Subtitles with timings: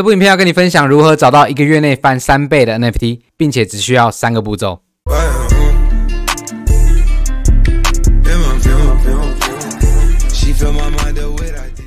[0.00, 4.80] 这部影片要跟你分享如何找到一个月内翻三倍的 NFT，并且只需要三个步骤。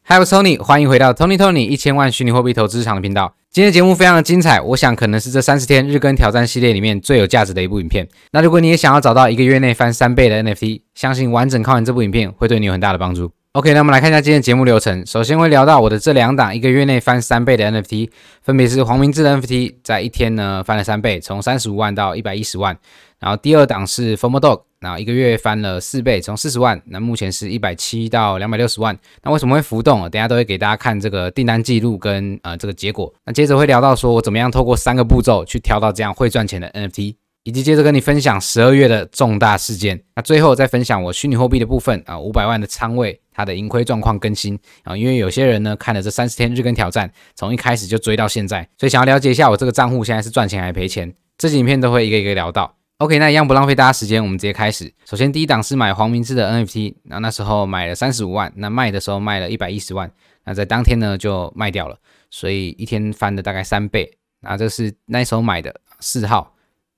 [0.05, 3.33] Hi，我是 Tony，欢迎回到 Tony Tony 一千万虚拟货币投资场的频道。
[3.49, 8.07] 今天的节目非常的精彩，我想可能是这三十天日更挑战系列里面最有价值的一部影片。
[8.31, 13.31] 那如果你也想要找到一个月内翻三倍的 NFT，相信完整看完这部影片会对你有很大的帮助。
[13.53, 15.05] OK，那我们来看一下今天节目流程。
[15.05, 18.09] 首先会聊到我的这两档一个月内翻三倍的 NFT，
[18.41, 22.75] 分别是黄明志的 NFT，在一天呢翻了三倍，从三十五万到一百一十万。
[23.19, 28.97] 然后第二档是 FOMO Dog，然后一个月翻了四倍，从四十万，那目前是一百七到两百六十万。
[29.21, 30.09] 那为什么会浮动？
[30.09, 33.13] 等下都会给大家看这个订单记录跟呃这个结果。
[33.23, 37.17] 那接着会聊到说我怎么样透过三个步骤去挑到这样会赚钱的 NFT。
[37.43, 52.77] 以及接着跟你分享十二月的重大事件，那最后再分享我虚拟货币的部分啊，五百万的仓位，它的盈亏状况更新啊，因为有些人呢看了这三十天日更挑战，从一开始就追到现在，所以想要了解一下我这个账户现在是赚钱还是赔钱，这几影片都会一个一个聊到。
[52.99, 54.93] OK，那一样不浪费大家时间，我们直接开始。
[55.03, 60.09] 首先第一档是买黄明志的 NFT，那那时候买了三十五万，那卖的时候卖了一百一十万，
[60.45, 61.97] 那在当天呢就卖掉了，
[62.29, 64.09] 所以一天翻了大概三倍。
[64.39, 66.52] 那这是那时候买的四号。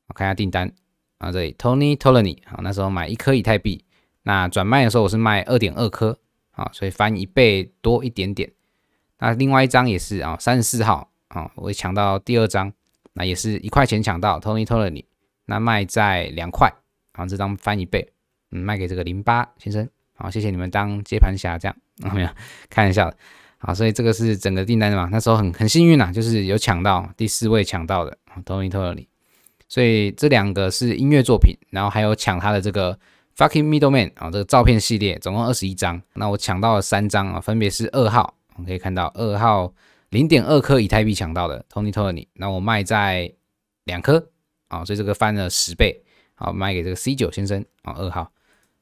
[0.08, 0.72] 我看一下订单
[1.18, 3.84] 啊，这里 Tony Tolany 啊，那时候买一颗以太币，
[4.24, 6.20] 那转卖的时候我是卖二点二颗
[6.52, 8.52] 啊，所以翻一倍多一点点。
[9.20, 12.72] 那另外一张也是啊，三十四号啊，我抢到第二张，
[13.14, 15.06] 那也是一块钱抢到 Tony Tolany，
[15.46, 16.72] 那卖在两块，
[17.14, 18.12] 啊，这张翻一倍，
[18.52, 22.30] 嗯，卖给这个零八先生，好，谢谢你们当接盘侠，这样啊， 没有
[22.70, 23.18] 开玩笑的，
[23.58, 29.08] 好，所以这个是整个订单的嘛，那时候很很幸运呐，就是有抢到第四位抢到的 Tony Tony。
[29.68, 32.98] 所以这两个是音乐作品，然后还有抢他的这个
[33.36, 39.74] Fucking Middleman 啊，这个照片系列总共二十一张，那我抢到了三张啊，分别是二号，我们可以看到二号
[40.10, 43.34] 零点二颗以太币抢到的 Tony Tony，那我卖在
[43.86, 44.30] 两颗
[44.68, 46.00] 啊，所以这个翻了十倍，
[46.36, 48.32] 好卖给这个 C 九先生啊，二号，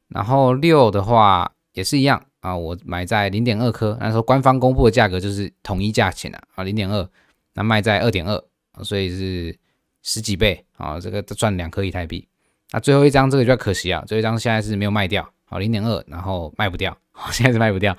[0.10, 7.10] 然后六的话也是一样啊，我买在零点二颗，那时候官方公布的价格就是统一价钱啊，啊零点二，
[7.54, 8.44] 那卖在二点二，
[8.84, 9.58] 所以是。
[10.03, 12.28] 十几倍啊，这个赚两颗以太币。
[12.72, 17.96] 那最后一张这个比较可惜啊，最后一张现在是没有卖掉，好零点二，然后卖不掉，好现在是卖不掉，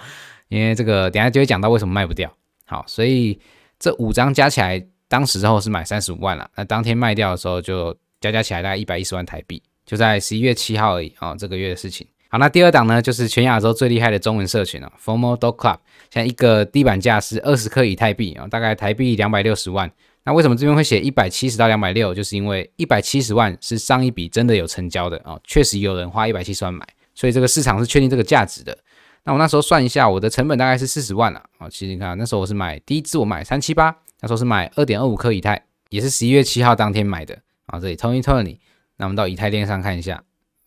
[0.49, 2.33] 因为这个等下就会讲到为什么卖不掉。
[2.67, 3.39] 好，所以
[3.79, 12.07] 这五张加起来，当时候是买三十五万了，那当天卖掉的时候就加加起来大概一百一十万台币，就在十一月七号而已啊，这个月的事情。
[12.29, 15.79] 好，那第二档呢，就是全亚洲最厉害的中文社群了，Formal Dog Club，
[16.11, 19.89] 现在一个地板价是二十颗以太币啊，大概台币两百六十万。
[20.25, 22.15] 那为什么这边会写一百七十到两百六？
[22.15, 28.77] 就是因为一百七十万是上一笔真的有成交的啊，确实有人花一百七十万买，所以这个市场是确定这个价值的。
[29.25, 31.69] 那我那时候算一下，我的成本大概是四十万了啊。
[31.69, 37.79] 其实你看，那时候我是买第一支，我买三七八，那时候是买二点二五颗以太，也是十一月七号当天买的啊。
[37.79, 38.59] 这里 Tony Tony，
[38.97, 40.23] 那我们到以太链上看一下，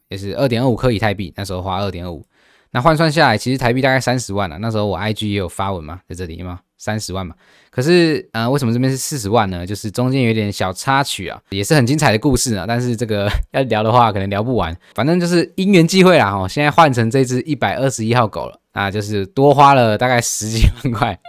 [0.07, 2.25] 也是二点二五颗以太币，那时候花二点二五，
[2.72, 4.57] 那换算下来，其实台币大概三十万了。
[4.59, 6.59] 那时候我 IG 也有发文嘛，在这里吗？
[6.78, 7.33] 三十万嘛，
[7.72, 9.66] 可是呃，为什么这边是四十万呢？
[9.66, 12.66] 就是中间有点小插曲啊，也是很精彩的故事啊。
[12.67, 14.77] 但是这个 要聊的话，可能聊不完。
[14.94, 21.19] 反正就是因缘际会啦，哦，现在换成这只一百二十一号狗了，啊，就是多花了大概十几万块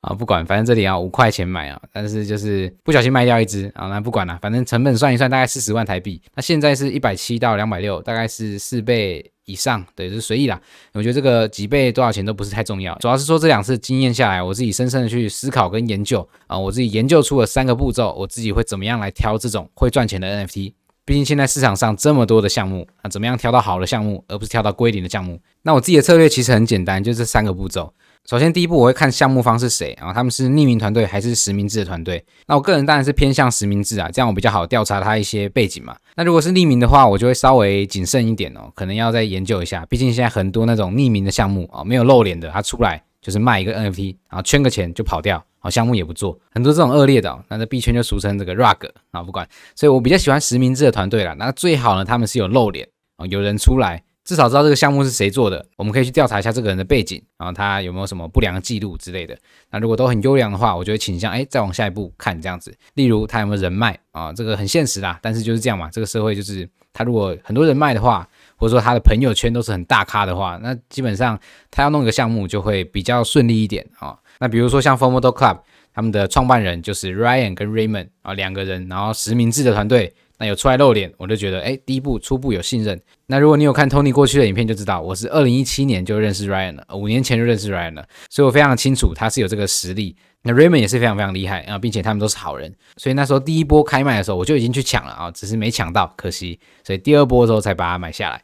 [0.00, 0.12] 啊。
[0.14, 6.20] 不管，反正这里要五块钱买啊，但是就是不小心卖掉一只啊，那不管了，反正成本算一算，大概四十万台币。
[6.34, 9.30] 那现在是一百七到两百六，大概是四倍。
[9.46, 10.60] 以上对，就是随意啦。
[10.92, 20.74] 我觉得这个几倍多少钱都不是太重要，主要是说这两次经验下来，我自己深深的去思考跟研究啊，我自己研究出了三个步骤，我自己会怎么样来挑这种会赚钱的 NFT。
[21.10, 25.40] 毕竟现在市场上这么多的项目啊，怎么样挑到好的项目，而不是挑到归零的项目？
[25.62, 27.92] 那我自己的策略其实很简单，就这三个步骤。
[28.28, 32.24] 首先，第一步我会看项目方是谁啊，他们是匿名团队还是实名制的团队？
[32.46, 35.96] 那我个人当然是偏向实名制啊，这样我比较好调查他一些背景嘛。
[36.14, 39.84] 那如果是匿名的话，我就会稍微谨慎一点哦，可能要再研究一下。
[39.86, 49.48] 毕竟现在很多那种匿名的项目啊，没有露脸的，他出来就是卖一个 NFT，然后圈个钱就跑掉，好，项目也不做，很多这种恶劣的，那这币圈就俗称这个 rug 啊，不管。
[49.76, 54.02] 所以我比较喜欢实名制的团队啦，那最好呢，他们是有露脸啊，有人出来。
[54.22, 59.36] 至少知道这个项目是谁做的，我们可以去调查一下这个人的背景，然后他有没有什么不良记录之类的。
[59.70, 62.72] 那如果都很优良的话，我就会倾向哎，再往下一步看这样子。
[62.94, 64.32] 例如他有没有人脉啊？
[64.32, 65.88] 这个很现实啦，但是就是这样嘛。
[65.90, 68.28] 这个社会就是他如果很多人脉的话，
[68.60, 71.40] 或者说他的朋友圈都是很大咖的话，那基本上
[71.70, 74.14] 他要弄一个项目就会比较顺利一点啊。
[74.38, 75.58] 那比如说像 Formoto Club，
[75.94, 80.12] 他们的创办人就是 Ryan 跟 Raymond 啊两个人，然后实名制的团队。
[80.38, 82.98] 那有出来露脸，我就觉得哎，第一步初步有信任。
[83.26, 90.16] 那如果你有看 Tony 过去的影片，就知道我是二零一七年就认识 Ryan 了，五年前就认识 Ryan 了，所以我非常清楚他是有这个实力。
[90.42, 96.58] 那 Raymond 也是非常非常厉害啊，并且他们都是好人，所以那时候第一波开卖的时候，我就已经去抢了啊，只是没抢到，可惜。
[96.82, 98.42] 所以第二波的时候才把它买下来。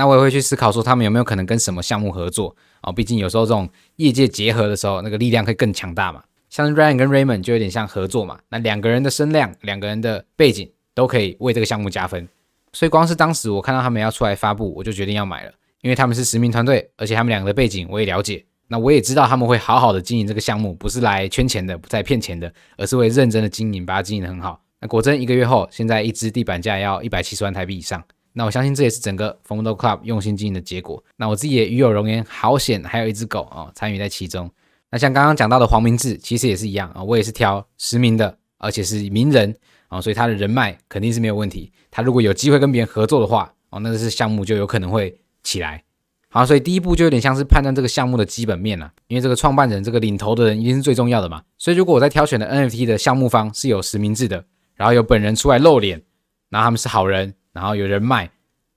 [0.00, 2.90] 那我也会去思考说，他们有没有可能跟什么项目合作啊？
[2.90, 6.24] 毕竟有时候这种业界结合的时候，那个力量会更强大嘛。
[6.48, 12.26] 像 Ryan 跟 Raymond 就有点像合作嘛，那两个人的声量，两个人的背景都可以为这个项目加分。
[12.72, 15.52] 所以光是当时我看到他们要出来发布，我就决定要买了，
[15.82, 18.42] 因为他们是实名团队，而且他们两个的背景我也了解。
[18.68, 24.62] 那我也知道他们会好好的经营这个项目，不是来圈钱的，不再骗钱的，而是会认真的经营，把它经营得很好。
[24.80, 28.02] 那果真一个月后，现在一支地板价要一百七十万台币以上。
[28.32, 31.02] 那我相信这也是整个 Fomodo Club 用心经营的结果。
[31.16, 34.50] 那我自己也与有荣焉，好险还有一只狗哦参与在其中。
[34.90, 39.54] 那像刚刚讲到的黄明志，其实也是一样啊，我也是挑实名的，而且是名人
[39.88, 41.72] 啊，所以他的人脉肯定是没有问题。
[41.90, 45.82] 他如果有机会跟别人合作的话，哦，那这是项目就有可能会起来。
[46.28, 51.42] 好，所以第一步就有点像是判断这个项目的基本面了，因为这个创办人、这个领头的人一定是最重要的嘛。
[51.58, 54.44] 所以如果我在挑选的 NFT 的项目方是有实名制的，
[54.76, 56.00] 然后有本人出来露脸，
[56.48, 58.30] 然后他们是好人，然后有人脉，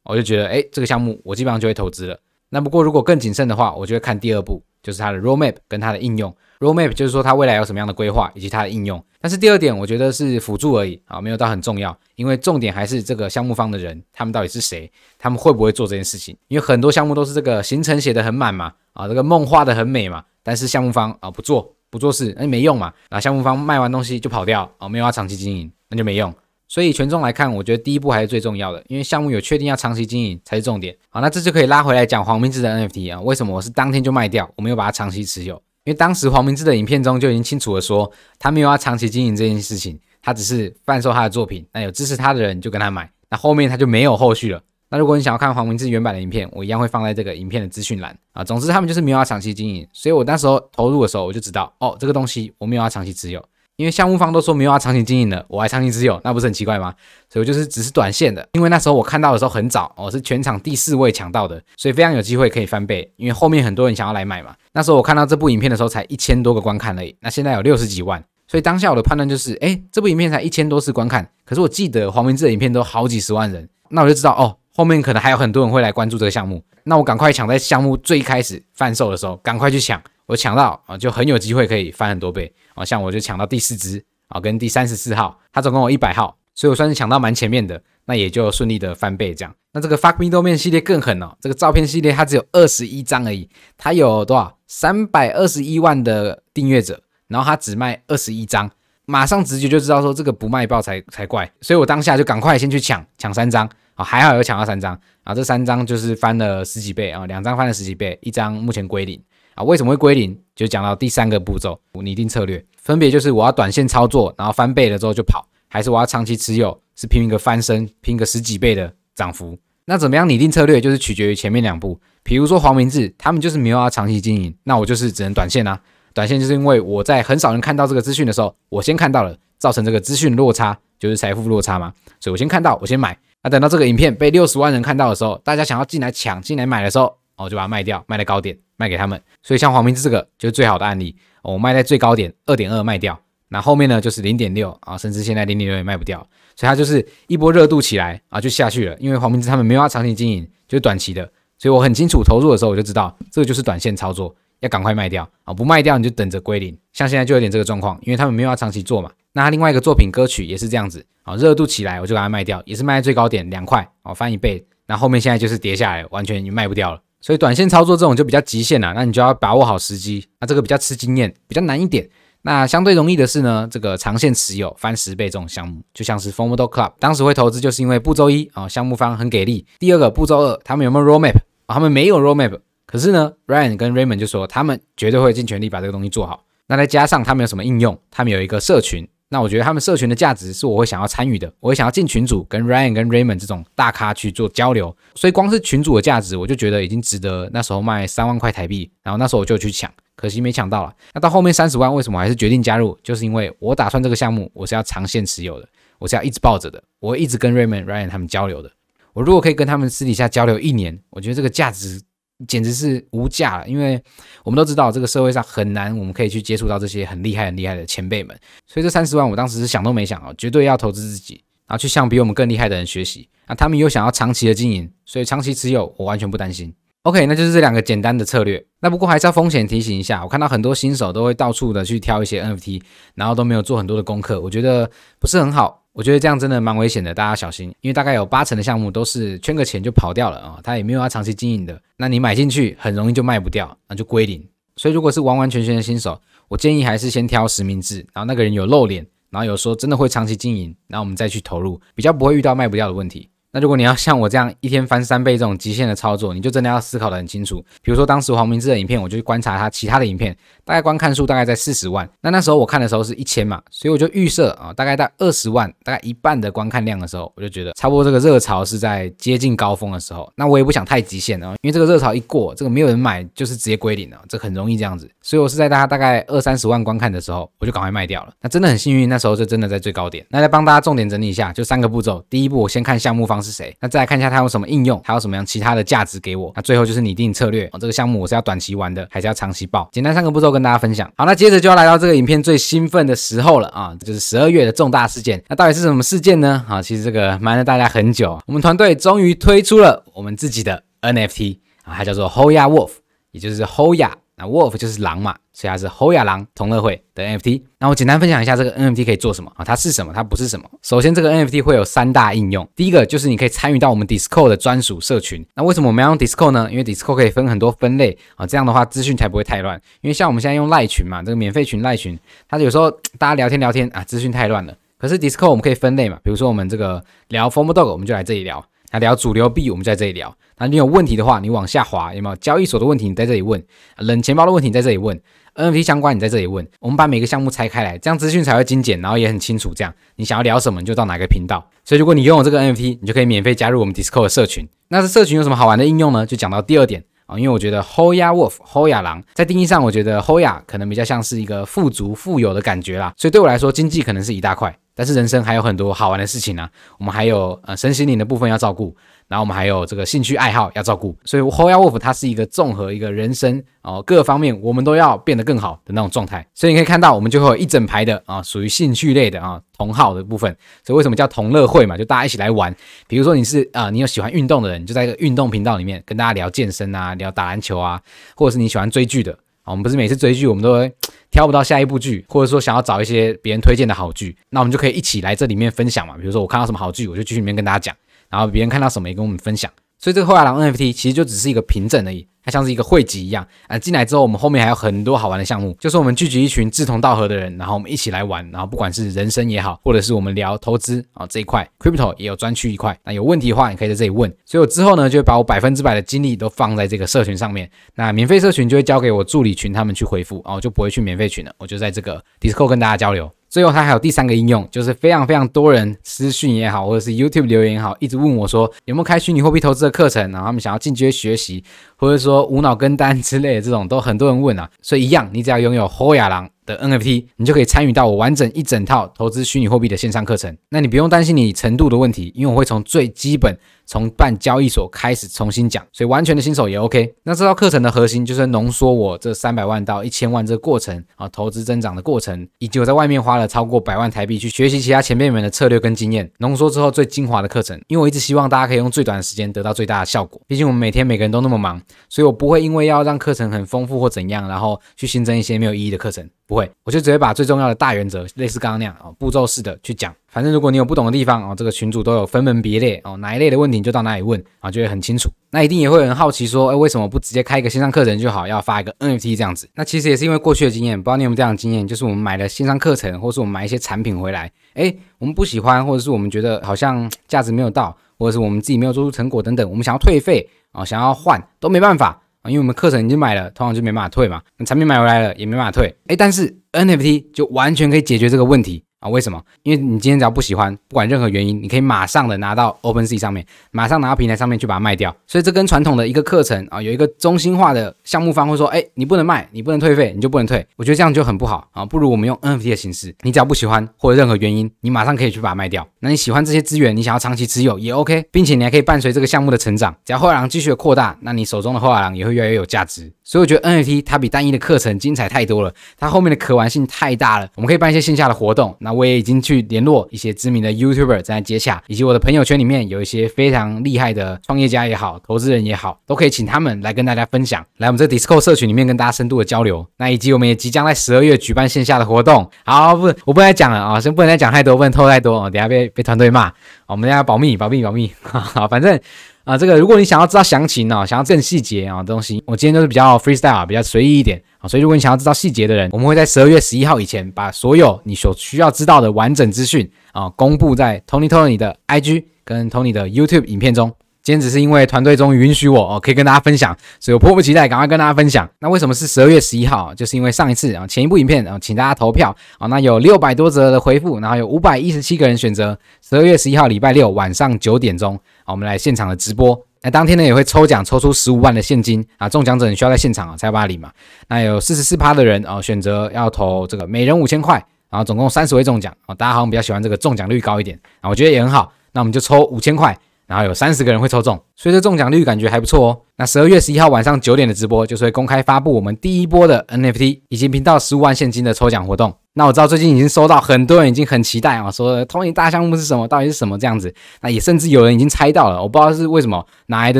[0.03, 2.19] 我就觉得，哎，这个项目我基本上就会投资了。
[2.49, 6.35] 那不过如果更谨慎的话，我就会看第二步，就是它的 roadmap 跟它的应用。
[6.59, 9.03] roadmap 就是说它未来有什么样的规划以及它的应用。
[9.19, 16.37] 但是第二点，我觉得是辅助而已啊，没有到很重要，因为重点还是这个项目方的人，他们到底是谁，他们会不会做这件事情？
[16.47, 22.93] 因为很多项目都是这个行程写得很满嘛，啊，这个梦画得很美嘛，但是项目方啊不做不做事，那没用嘛。
[23.09, 26.31] 那项目方卖完东西就跑掉啊，没有要长期经营，那就没用。
[26.73, 30.97] 所以权重来看，我觉得第一步还是最重要的，因为项目有确定要长期经营才是重点。
[31.07, 35.53] 好，那这就可以拉回来讲黄明志的 NFT 啊，为什么我是当天就卖掉，我没有把它长期持有？
[35.83, 41.63] 因为当时黄明志的影片中就已经清楚的说，他没有要长期经营这件事情，他只是贩售他的作品。
[41.71, 44.59] 那有支持他的人就跟他买，那后面他就没有后续了。
[44.89, 48.43] 那如果你想要看黄明志原版的影片，我一样会放在这个影片的资讯栏啊。
[48.43, 53.39] 总之他们就是没有要长期经营，所以我那时候投入的时候我就知道，哦，这个东西我没有要长期持有。
[53.83, 56.93] 因为项目方都说没有要长期经营的，我还长期持有，那不是很奇怪吗？
[57.29, 58.47] 所以我就是只是短线的。
[58.53, 63.11] 因为那时候我看到的时候很早，我是全场第四位抢到的，所以非常有机会可以翻倍。
[63.17, 64.55] 因为后面很多人想要来买嘛。
[64.71, 84.03] 那时候我看到这部影片的时候才一千多个观看而已，那现在有六十几万，所以当下我的判断就是，哎，这部影片才一千多次观看，可是我记得黄明志的影片都好几十万人，那我就知道哦，后面可能还有很多人会来关注这个项目，那我赶快抢在项目最开始贩售的时候，赶快去抢，我抢到啊，就很有机会可以翻很多倍啊，像我就抢到第四支。
[84.29, 89.53] 啊，跟第三十四号，它总共有一百号，所以我算是抢到蛮前面的，那也就顺利的翻倍这样。
[89.73, 93.47] 那这个 Fuck Me 豆面系列更狠哦，这个照片系列它只有二十一张而已，
[93.77, 94.57] 它有多少？
[94.65, 98.71] 三百二十一万的订阅者，然后它只卖二十一张，
[99.05, 109.21] 马上直觉就知道说这个不卖爆才才怪，所以我当下就赶快先去抢，抢三张啊，还好有抢到三张啊，这三张就是翻了十几倍啊，两张翻了十几倍，一张目前归零。
[109.55, 110.35] 啊，为什么会归零？
[110.55, 119.55] 就讲到第三个步骤，拟定策略，分别就是我要短线操作，然后翻倍了之后就跑，还是我要长期持有，是拼一个翻身，拼个十几倍的涨幅。
[119.85, 121.99] 那怎么样拟定策略，就是取决于前面两步。
[122.23, 125.79] 比如说黄明志，他们就是没有要长期经营，那我就是只能短线啊。
[126.15, 131.93] 短线就是因为我在很少人看到这个资讯的时候，我先看到了，造成这个资讯落差，就是财富落差嘛。
[132.19, 133.15] 所以我先看到，我先买。
[133.43, 138.57] 那等到这个影片被六十万人看到的时候，大家想要进来抢、进来买的时候，我就把它卖掉，卖在高点。
[138.75, 141.15] 卖给他们，所以像黄明志这个就是最好的案例。
[141.43, 143.17] 我卖在最高点二点二卖掉，
[143.49, 146.19] 那后面呢就是零点六啊，甚至现在零点六也卖不掉，
[146.55, 148.97] 所以它就是一波热度起来啊就下去了。
[148.99, 151.23] 因为黄明志他们没有要长期经营，就是短期的，
[151.59, 156.75] 所以我很清楚投入的时候我就知道这个就是短线操作，要赶快卖掉啊，不卖掉你就等着归零。
[156.93, 159.11] 像现在就有点这个状况，因为他们没有要长期做嘛。
[159.33, 164.65] 那他另外一个作品歌曲也是这样子啊，热度起来我就把它卖掉，也是卖在最高点两块哦，翻一倍。
[164.87, 167.01] 那后面现在就是跌下来，完全就卖不掉了。
[167.19, 170.27] 所以短线操作这种就比较极限了，那你就要把握好时机。
[170.39, 172.09] 那这个比较吃经验，比较难一点。
[172.41, 179.65] 那相对容易的是呢，这个长线持有翻十倍这种项目，就像是 FOMODOG Club，当时会投资就是因为步骤一啊，项目方很给力。
[179.79, 181.75] 第二个步骤二，他们有没有 roadmap 啊？
[181.75, 182.59] 他们没有 roadmap，
[182.93, 186.45] 可是呢，Ryan 跟 Raymond 就说他们绝对会尽全力把这个东西做好。
[186.67, 187.99] 那再加上他们有什么应用？
[188.11, 189.07] 他们有一个社群。
[189.29, 200.93] 那我觉得他们社群的价值是我会想要参与的，我会想要进群组跟 Ryan 跟 Raymond 这种大咖去做交流，所以光是群组的价值，我就觉得已经值得那时候卖三万块台币，然后那时候我就去抢，可惜没抢到了。
[201.15, 202.95] 那到后面三十万，为什么还是决定加入？
[203.01, 208.71] 就是因为我打算这个项目我是要长线持有的，我是要一直抱着的，我会一直跟 Raymond、Ryan 他们交流的。
[209.13, 211.99] 我如果可以跟他们私底下交流一年，我觉得这个价值。
[212.47, 214.01] 简直是无价了，因为
[214.43, 218.37] 我们都知道这个社会上很难，我们可以去接触到这些很厉害、很厉害的前辈们。
[218.67, 223.29] 所以这三十万，我当时是想都没想啊，绝对要投资自己然后去向比我们更厉害的人学习。
[223.47, 226.73] 那他们又想要长期的经营，所以长期持有我完全不担心。
[227.03, 228.65] OK，那就是这两个简单的策略。
[228.79, 232.81] 那不过还是要风险提醒一下，我看到很多新手都会到处的去挑一些 NFT，
[233.15, 235.83] 然后都没有做很多的功课，我觉得不是很好。
[235.91, 237.67] 我觉得这样真的蛮危险的，大家小心。
[237.81, 241.77] 因为大概有八成的项目都是圈个钱就跑掉了啊，他也没有要长期经营的。
[241.97, 244.41] 那你买进去很容易就卖不掉，那就归零。
[244.77, 253.29] 所以如果是完完全全的新手，我建议还是先挑实名制，然后那个人有露脸，然后有说真的会长期经营，然后我们再去投入，比较不会遇到卖不掉的问题。
[253.53, 257.63] 那如果你要像我这样一天翻三倍这种极限的操作，你就真的要思考得很清楚。
[257.83, 262.09] 比如说当时黄明志的影片，我就去观察他其他的影片，大概观看数大概在四十万。
[262.21, 270.27] 那那时候我看的时候是一千嘛，所以我就预设啊，大概在二十万，大概一半的观看量的时候，我就觉得差不多这个热潮是在接近高峰的时候。
[270.35, 275.07] 那我也不想太极限啊，因为这个热潮一过，这个没有人买就是直接归零了，这很容易这样子。
[275.21, 278.33] 所以我是在大家大概二三十万观看的时候，我就赶快卖掉了。
[278.41, 280.25] 那真的很幸运，那时候就真的在最高点。
[280.29, 282.23] 那来帮大家重点整理一下，就三个步骤。
[282.29, 284.29] 第一步，我先看项目方是谁，那再来看一下。
[284.29, 284.99] 它有什么应用？
[285.03, 286.51] 还有什么样其他的价值给我？
[286.55, 287.69] 那最后就是拟定策略。
[287.73, 289.87] 哦，这个项目我是要短期玩的，还是要长期抱？
[289.91, 291.11] 简单三个步骤跟大家分享。
[291.15, 295.43] 好，那接着就要来到这个影片最兴奋的时候了啊，就是十二月的重大事件。
[295.49, 296.65] 那到底是什么事件呢？
[296.67, 302.91] 啊，其实这个瞒了大家很久，我们团队终于推出了我们自己的 NFT 啊，它叫做 Hoya Wolf，
[303.31, 304.09] 也就是 Hoya。
[304.35, 307.61] 那 Wolf 就是狼嘛，所以它是 Hoya 狼同乐会的 NFT。
[307.79, 309.63] 那我简单分享一下这个 NFT 可以做什么啊？
[309.63, 310.11] 它是什么？
[310.11, 310.67] 它不是什么？
[310.81, 312.67] 首先，这个 NFT 会有三大应用。
[312.75, 315.45] 第一个就是你可以参与到我们 Discord 的专属社群。
[315.55, 316.67] 那为什么我们要用 Discord 呢？
[316.71, 319.79] 因为 Discord 可以分很多分类啊，这样的话资讯才不会太乱。
[320.01, 322.17] 因为像我们现在用赖群嘛，这个免费群赖群，
[322.49, 324.75] 它有时候大家聊天聊天啊，资讯太乱了。
[324.97, 328.65] 可是 Discord 我们可以分类嘛，比如说我们这个聊 Form Dog，我们就来这里聊。
[328.91, 330.33] 那聊主流币，我们就在这里聊。
[330.59, 333.09] 那你有问题的话，你往下滑，有没有交易所的问题？
[333.09, 333.61] 你在这里问。
[333.97, 335.19] 冷钱包的问题，你在这里问。
[335.55, 336.67] NFT 相关，你在这里问。
[336.79, 339.73] 我们把每个项目拆开来，这样资讯才会精简，然后也很清楚。
[339.73, 341.69] 这样你想要聊什么，你就到哪个频道。
[341.83, 344.67] 所以如果你拥有这个 NFT，你就可以免费加入我们 Discord 的社群。
[344.89, 346.25] 那这社群有什么好玩的应用呢？
[346.25, 353.13] 就讲到第二点啊，因为我觉得 Hoya Wolf，Hoya 狼，在定义上，我觉得 Hoya 可能比较像是一个富足、富有的感觉啦。
[353.17, 354.75] 所以对我来说，经济可能是一大块。
[354.95, 356.69] 但是人生还有很多好玩的事情呢、
[356.99, 358.95] 我们还有呃身心灵的部分要照顾，
[359.27, 372.73] 然后我们还有这个兴趣爱好要照顾，所以 Hoya Wolf 它是一个综合一个人生哦、各个方面我们都要变得更好的那种状态，所以你可以看到我们就会有一整排的啊属于兴趣类的啊同好的部分，所以为什么叫同乐会嘛，就大家一起来玩，
[373.07, 377.99] 比如说你是啊、你有喜欢运动的人，就在一个运动频道里面跟大家聊健身啊，聊打篮球啊，
[378.35, 379.33] 或者是你喜欢追剧的
[379.63, 380.93] 啊，我们不是每次追剧我们都会。
[381.33, 386.15] 挑不到下一部剧，或者说想要找一些别人推荐的好剧，那我们就可以一起来这里面分享嘛。
[386.15, 387.95] 比如说我看到什么好剧，我就继续里面跟大家讲，
[388.29, 389.69] 然后别人看到什么也跟我们分享。
[390.03, 392.27] 所以这个后来狼 NFT 其实就只是一个凭证而已。
[392.43, 404.29] 它像是一个汇集一样，啊，进来之后，我们后面还有很多好玩的项目，就是我们聚集一群志同道合的人，然后我们一起来玩，然后不管是人生也好，或者是我们聊投资啊这一块，Crypto 也有专区一块，那有问题的话，你可以在这里问。
[404.43, 413.31] 所以我之后呢，就会把我百分之百的精力都放在这个社群上面，那免费社群就会交给我助理群他们去回复，啊，我就不会去免费群了，我就在这个 Discord 跟大家交流。
[413.53, 421.63] 最后，它还有第三个应用，就是非常非常多人私讯也好，或者是 YouTube 留言也好，一直问我说有没有开虚拟货币投资的课程，然后他们想要进阶学习，
[421.95, 424.67] 或者说无脑跟单之类的这种，都很多人问啊。
[424.81, 430.55] 所以一样，你只要拥有 Hoya 狼的 NFT，你就可以参与到我完整一整套投资虚拟货币的线上课程。
[430.69, 433.57] 那你不用担心你程度的问题，因为我会从最基本。
[433.85, 437.13] 从办交易所开始重新讲，所以完全的新手也 OK。
[437.23, 447.77] 那这套课程的核心就是浓缩我这三百万到一千万这个过程啊，投资增长的过程，以及我在外面花了超过百万台币去学习其他前辈们的策略跟经验，浓缩之后最精华的课程。
[447.89, 450.41] 因为我一直希望大家可以用最短的时间得到最大的效果。
[450.47, 456.29] 毕竟我们每天每个人都那么忙，所以我不会因为要让课程很丰富或怎样，然后去新增一些没有意义的课程。
[456.53, 460.13] 不会，我就直接把最重要的大原则，类似刚刚那样啊，步骤式的去讲。
[460.27, 465.31] 反正如果你有不懂的地方哦，这个群主都有分门别类哦，哪一类的问题你就到哪里问啊，就会很清楚。
[465.49, 469.67] 那一定也会有人好奇说，哎，为什么不直接开一个线上课程就好，要发一个 NFT 这样子？
[469.73, 484.41] 那其实也是因为过去的经验，不知道你有没有这样的经验，就是我们买了线上课程，或是我们买一些产品回来，哎，我们不喜欢，或者是我们觉得好像价值没有到，或者是我们自己没有做出成果等等，我们想要退费啊，想要换都没办法因为我们课程已经买了，通常就没办法退嘛。
[484.65, 488.83] 产品买回来了也没办法退，哎，但是 NFT 就完全可以解决这个问题。
[489.03, 489.41] 啊，为什么？
[489.63, 495.13] 因为你今天只要不喜欢，不管任何原因，你可以马上的拿到 OpenSea 上面，马上拿到平台上面去把它卖掉。
[495.27, 500.65] 所以这跟传统的一个课程啊，有一个中心化的项目方会说，哎，你不能卖，你不能退费，你就不能退。
[500.77, 505.85] 我觉得这样就很不好啊，不如我们用 NFT 的形式，你只要不喜欢或者任何原因，你马上可以去把它卖掉。
[505.99, 513.11] 那你喜欢这些资源，你想要长期持有也 OK，并且你还可以伴随这个项目的成长，只要后来狼继续的扩大，那你手中的后来狼也会越来越有价值。
[513.23, 517.47] 所以我觉得 NFT 它比单一的课程精彩太多了，它后面的可玩性太大了。
[517.55, 529.87] 我们可以办一些线下的活动，那我也已经去联络一些知名的 YouTuber 在接洽，以及我的朋友圈里面有一些非常厉害的创业家也好，投资人也好，都可以请他们来跟大家分享，来我们这 Discord 社群里面跟大家深度的交流。
[529.97, 532.49] 那以及我们也即将在十二月举办线下的活动。
[532.65, 536.51] 好，不，我不能再讲了啊，先不能再讲太多，不能透露太多啊，等下被被团队骂。
[536.87, 538.11] 我们要保密，保密，保密。
[538.21, 538.99] 好，反正。
[539.43, 553.91] 啊，这个如果你想要知道详情呢，想要更细节啊东西，我今天都是比较 freestyle，比较随意一点啊，所以如果你想要知道细节的人，我们会在十二月十一号以前把所有你所需要知道的完整资讯啊公布在 Tony Tony 的 IG 跟 Tony 的 YouTube 影片中。
[554.23, 558.49] 今天只是因为团队终于允许我哦，可以跟大家分享，所以我迫不及待赶快跟大家分享。
[558.59, 559.93] 那为什么是十二月十一号？
[559.93, 568.15] 就是因为上一次啊前一部影片啊，请大家投票啊，那有六百多则的回复，然后有五百一十七个人选择十二月十一号礼拜六晚上九点钟
[568.45, 569.61] 啊，我们来现场的直播。
[569.81, 572.29] 那当天呢也会抽奖，抽出十五万的现金啊！
[572.29, 573.91] 中奖者你需要在现场啊才有办法领嘛。
[574.29, 577.55] 那有四十四趴的人啊选择要投这个每人五千块，
[577.89, 579.13] 然后总共三十位中奖啊！
[579.15, 581.73] 大家好像比较喜欢这个中奖率高一点啊，我觉得也很好。
[581.91, 582.97] 那我们就抽五千块。
[583.33, 585.99] 然后有三十个人会抽中，所以这中奖率感觉还不错哦。
[586.17, 592.13] 那十二月十一号晚上九点的直播，就是会公开发布我们第一波的 NFT 以及频道十五万现金的抽奖活动。
[592.35, 596.93] 那我知道最近已经收到很多人已经很期待啊，说 Tony 大项目是什么，到底是什么这样子。
[597.21, 599.99] 那也甚至有人已经猜到了，我不知道是为什么哪来的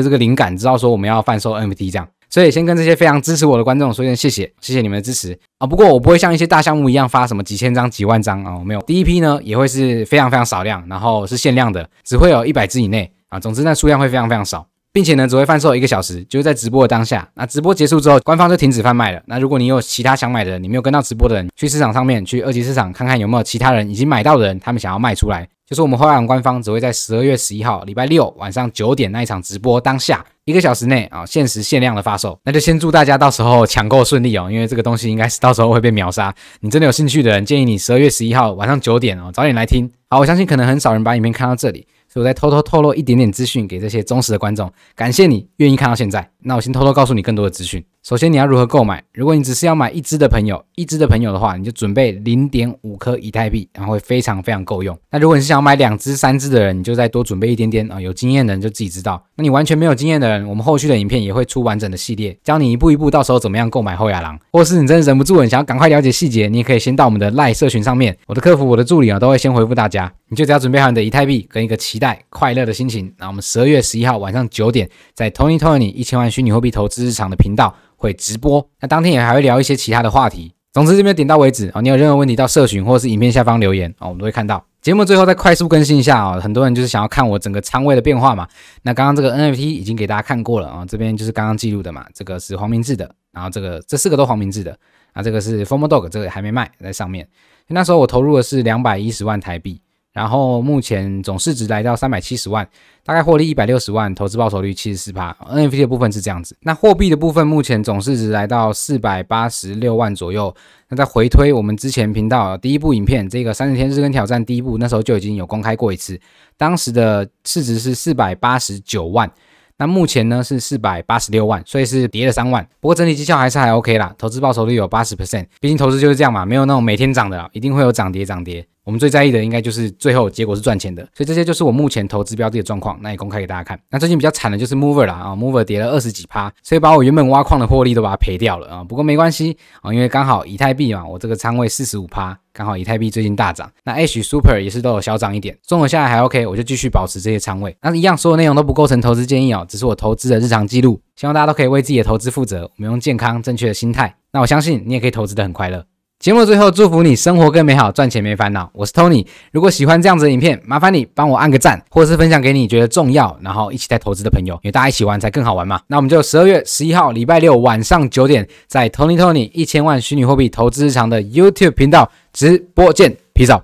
[0.00, 2.06] 这个灵感，知道说我们要贩售 NFT 这样。
[2.30, 5.66] 所以先跟这些非常支持我的观众说一声谢谢，谢谢你们的支持啊！
[5.66, 8.80] 不过我不会像一些大项目一样发什么几千张、几万张啊，我没有。
[8.80, 13.40] 第一批呢也会是非常非常少量，然后是限量的，只会有一百只以内啊。
[13.40, 17.28] 总之那数量会非常非常少，并且呢只会贩售一个小时，就是在直播的当下。
[17.34, 19.20] 那直播结束之后，官方就停止贩卖了。
[19.26, 25.48] 那如果你有其他想买的人，你没有跟到直播的人，去市场上面去二级市场看看有没有其他人已经买到的人，他们想要卖出来。
[25.66, 30.22] 就是我们后来官方只会在十二月十一号礼拜六晚上九点那一场直播当下。
[30.44, 36.32] 一个小时内啊，限时限量的发售，那就先祝大家到时候抢购顺利哦，因为这个东西应该是到时候会被秒杀。
[36.60, 39.90] 你真的有兴趣的人，建议你十二月十一号晚上九点哦，早点来听。
[40.10, 46.30] 好，我相信可能很少人把影片看到这里，所以我再偷偷透露一点点资讯给这些忠实的观众，感谢你愿意看到现在。
[46.42, 47.84] 那我先偷偷告诉你更多的资讯。
[48.06, 49.02] 首先，你要如何购买？
[49.14, 54.94] 如果你只是要买一支的朋友，一支的朋友的话，你就准备零点五颗以太币，然后会非常非常够用。
[55.10, 57.98] 那如果你是想买两支、三支的人，你就再多准备一点点啊。
[57.98, 59.24] 有经验的人就自己知道。
[59.36, 64.38] 那你完全没有经验的人，我们后续的影片也会出完整的系列，教你一步一步，到时候怎么样购买后亚郎。
[64.52, 70.12] 或是你真的忍不住，你想要赶快了解细节，你也可以先到我们的赖社群上面，我的客服、我的助理啊，都会先回复大家。
[70.28, 73.10] 你就只要准备好你的以太币跟一个期待、快乐的心情。
[73.16, 77.74] 那我们十二月十一号晚上九点，在 Tony Tony 一千万虚拟货币投资日常的频道。
[77.96, 80.52] 会直播，那当天也还会聊一些其他的话题。
[80.72, 84.64] 总之这边点到为止啊，你有任何问题到社群或者是影片下方留言啊，我们都会看到。
[84.82, 88.46] 节目最后再快速更新一下啊，很多人就是想要看我整个仓位的变化嘛。
[88.82, 94.76] 那刚刚这个 NFT 已经给大家看过了啊，这边就是刚刚记录的嘛，这个是黄明志的，然后这个这四个都黄明志的，
[95.12, 97.28] 啊这个是 Forma Dog，这个还没卖在上面。
[97.68, 99.80] 那时候我投入的是两百一十万台币。
[100.14, 102.66] 然后目前总市值来到三百七十万，
[103.04, 105.36] 大概获利一百六十万，投资报酬率七十四趴。
[105.50, 110.54] NFT 的部分是这样子，那货币的部分目前总市值来到四百八十六万左右。
[110.88, 116.18] 那再回推我们之前频道第一部影片，这个三十天日更挑战第一部，那时候就已经有公开过一次，
[116.56, 119.28] 当时的市值是四百八十九万。
[119.76, 122.64] 那目前呢是四百八十六万，所以是跌了三万。
[122.78, 125.46] 不过整体绩效还是还 OK 啦，投资报酬率有八十 percent。
[125.60, 128.64] 毕竟投资就是这样嘛，没有那种每天涨的，一定会有涨跌涨跌。
[128.84, 133.78] 我们最在意的应该就是最后结果是赚钱的，所以这些就是我目前投资标的的状况，那也公开给大家看。
[133.90, 138.84] 那最近比较惨的就是 Mover 啦，啊，Mover 跌了二十几趴，所以把我原本挖矿的获利都把它赔掉了啊。
[138.84, 147.74] 不过没关系啊，因为刚好以太币嘛，我这个仓位四十五趴，刚好以太币最近大涨，那 H Super 也是都有小涨一点，综合下来还 OK，我就继续保持这些仓位。
[147.80, 155.84] 那一样，所有内容都不构成投资建议哦，只是我投资的日常记录，希望大家都可以为自己的投资负责，我们用健康正确的心态，那我相信你也可以投资的很快乐。
[156.24, 158.70] 节目最后，祝福你生活更美好，赚钱没烦恼。
[158.72, 165.78] 我是 Tony，如果喜欢这样子的影片，麻烦你帮我按个赞，或者是分享给你觉得重要，然后一起在投资的朋友，因为大家一起玩才更好玩嘛。
[165.86, 173.62] 那我们就十二月十一号礼拜六晚上九点，在 Tony Tony 一千万虚拟货币投资日常的 YouTube 频道直播见皮早。